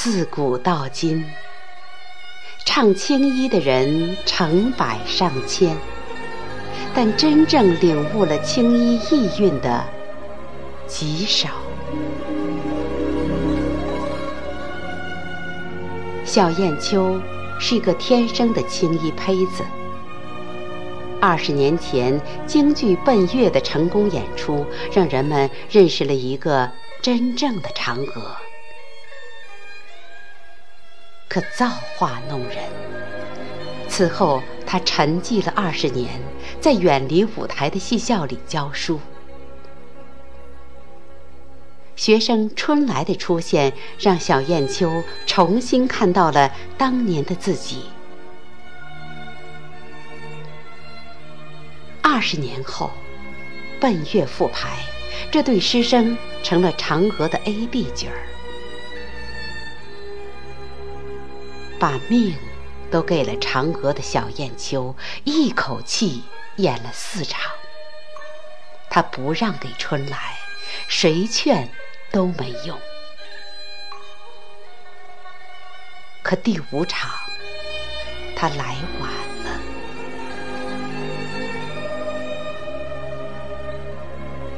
[0.00, 1.24] 自古到今，
[2.64, 5.76] 唱青衣的人成百上千，
[6.94, 9.84] 但真正领悟了青衣意蕴的
[10.86, 11.48] 极少。
[16.24, 17.20] 小燕秋
[17.58, 19.64] 是一个天生的青衣胚子。
[21.20, 26.70] 二十年前，京剧《奔月》的成功演出，让人们认识了一个
[27.02, 28.36] 真正的嫦娥。
[31.28, 32.56] 可造化弄人，
[33.88, 36.20] 此后他沉寂了二十年，
[36.60, 38.98] 在远离舞台的戏校里教书。
[41.94, 47.82] 学生春来的出现，让小燕秋重新看到了当年的自己。
[52.00, 52.90] 二十年后，
[53.80, 54.78] 奔月复排，
[55.30, 58.22] 这对师生成了嫦娥的 A、B 角儿，
[61.78, 62.36] 把命
[62.90, 66.24] 都给了嫦娥的小燕秋，一口气
[66.56, 67.52] 演了四场。
[68.90, 70.36] 他不让给春来，
[70.88, 71.68] 谁劝？
[72.10, 72.78] 都没用。
[76.22, 77.10] 可第五场，
[78.34, 79.10] 他来晚
[79.44, 79.60] 了。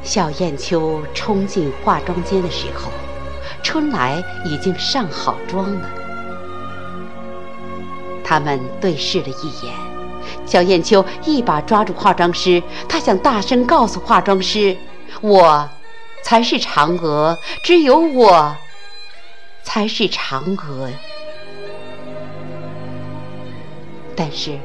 [0.01, 2.89] 小燕秋冲进化妆间的时候，
[3.61, 6.00] 春来已经上好妆了。
[8.31, 9.75] 他们对视了一眼，
[10.45, 14.77] 小燕秋一把抓住化妆师，她想大声告诉化妆师
[15.19, 15.69] ：“我。”
[16.23, 18.55] 才是嫦娥，只有我
[19.63, 20.89] 才是嫦娥。
[24.15, 24.57] 但是，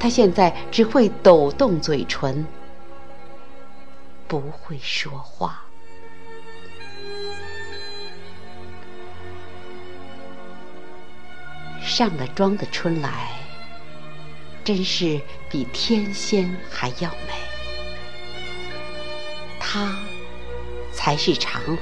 [0.00, 2.44] 他现在只会抖动嘴唇，
[4.26, 5.61] 不会说话。
[11.94, 13.28] 上了妆的春来，
[14.64, 15.20] 真是
[15.50, 17.34] 比天仙还要美。
[19.60, 19.94] 她。
[20.94, 21.78] 才是嫦娥，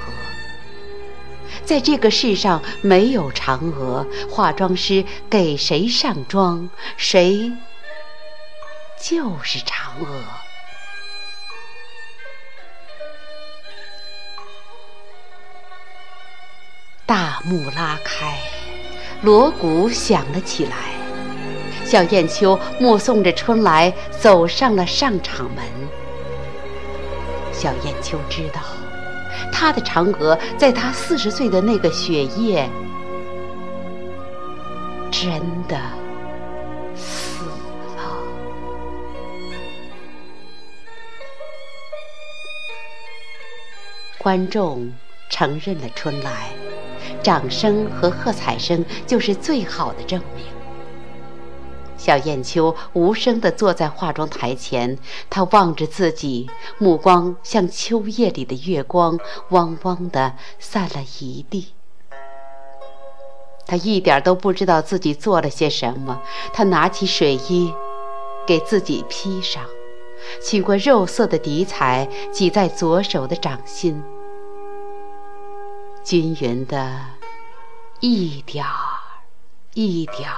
[1.65, 7.53] 在这个世上没有嫦娥，化妆师给谁上妆，谁
[8.98, 10.22] 就是嫦娥。
[17.04, 18.38] 大幕拉开，
[19.22, 20.76] 锣鼓响了起来，
[21.84, 25.64] 小燕秋目送着春来走上了上场门。
[27.53, 28.60] 小燕秋知道。
[29.53, 32.69] 他的嫦娥，在他四十岁的那个雪夜，
[35.10, 35.78] 真的
[36.94, 37.44] 死
[37.97, 38.03] 了。
[44.19, 44.92] 观众
[45.28, 46.50] 承认了春来，
[47.22, 50.44] 掌声和喝彩声就是最好的证明。
[51.97, 54.97] 小燕秋无声地坐在化妆台前，
[55.28, 56.48] 她望着自己，
[56.78, 59.19] 目光像秋夜里的月光，
[59.50, 61.75] 汪汪地散了一地。
[63.66, 66.22] 她一点都不知道自己做了些什么。
[66.54, 67.75] 她拿起水衣，
[68.47, 69.62] 给自己披上，
[70.42, 74.03] 取过肉色的底彩，挤在左手的掌心，
[76.10, 77.06] 均匀的，
[78.00, 78.98] 一点儿，
[79.75, 80.37] 一点儿。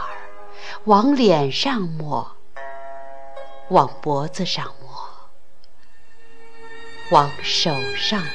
[0.84, 2.31] 往脸上抹，
[3.71, 5.09] 往脖子上抹，
[7.10, 8.28] 往手上抹，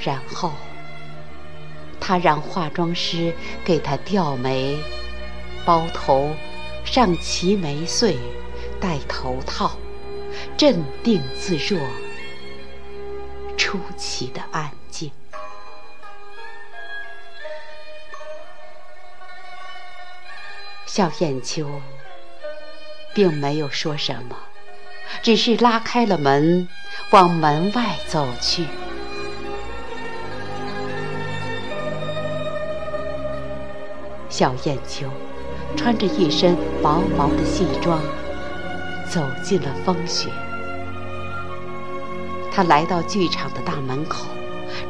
[0.00, 0.50] 然后
[2.00, 3.32] 他让化妆师
[3.64, 4.76] 给他吊眉、
[5.64, 6.34] 包头、
[6.84, 8.18] 上齐眉穗、
[8.80, 9.70] 戴头套，
[10.56, 11.78] 镇定自若，
[13.60, 15.12] 出奇的安静。
[20.86, 21.68] 小燕秋
[23.14, 24.34] 并没有说什么，
[25.22, 26.66] 只是拉开了门，
[27.10, 28.66] 往门外走去。
[34.30, 35.06] 小燕秋
[35.76, 38.00] 穿着一身薄薄的戏装，
[39.06, 40.30] 走进了风雪。
[42.50, 44.26] 他来到剧场的大门口，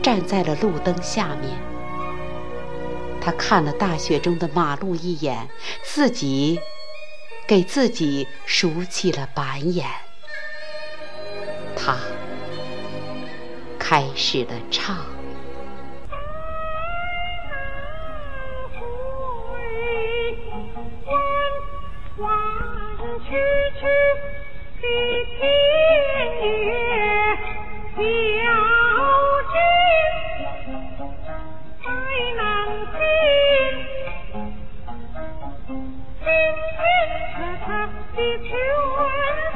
[0.03, 1.51] 站在了路灯下面。
[3.21, 5.49] 他看了大雪中的马路一眼，
[5.83, 6.59] 自己
[7.47, 9.87] 给自己竖起了板眼。
[11.77, 11.97] 他
[13.79, 15.20] 开始了唱。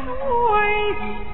[0.05, 1.34] 对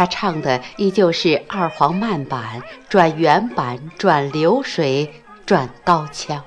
[0.00, 5.12] 他唱的依旧是二黄慢板转原板转流水
[5.44, 6.42] 转高腔。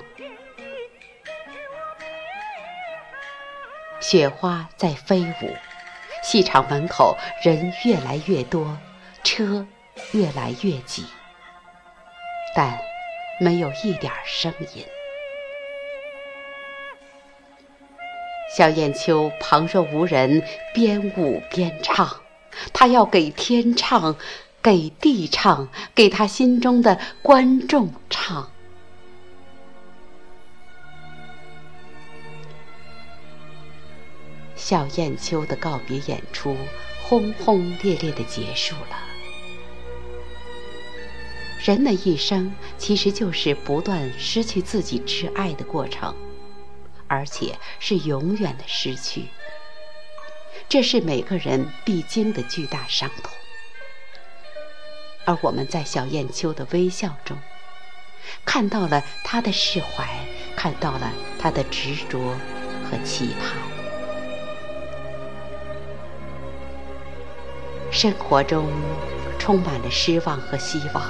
[3.99, 5.55] 雪花在飞舞，
[6.23, 8.75] 戏场门口人越来越多，
[9.23, 9.67] 车
[10.13, 11.05] 越来越挤，
[12.55, 12.79] 但
[13.39, 14.83] 没有一点声音。
[18.57, 20.41] 小燕秋旁若无人，
[20.73, 22.22] 边舞边唱。
[22.73, 24.15] 他要给天唱，
[24.61, 28.49] 给地唱，给他心中的观众唱。
[34.55, 36.55] 小燕秋的告别演出
[37.03, 38.97] 轰轰烈烈的结束了。
[41.63, 46.15] 人的一生其实就是不断失去自己挚爱的过程。
[47.05, 49.27] 而且是永远的失去，
[50.73, 53.31] 这是每个人必经的巨大伤痛。
[55.23, 57.37] 而我们在小燕秋的微笑中，
[58.43, 60.07] 看到了他的释怀，
[60.55, 62.19] 看到了他的执着
[62.89, 63.55] 和期盼。
[67.91, 68.67] 生活中
[69.37, 71.05] 充满了失望和希望，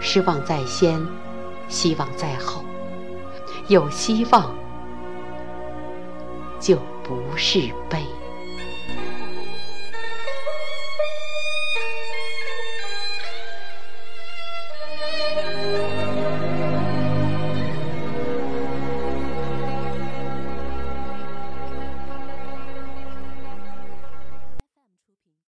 [0.00, 1.06] 失望在先，
[1.68, 2.64] 希望在后。
[3.68, 4.56] 有希望，
[6.58, 8.23] 就不是悲。